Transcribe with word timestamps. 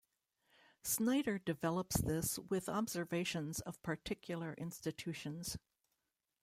Snyder 0.83 1.37
develops 1.37 2.01
this 2.01 2.39
with 2.49 2.67
observations 2.67 3.59
of 3.59 3.79
particular 3.83 4.55
institutions. 4.57 5.59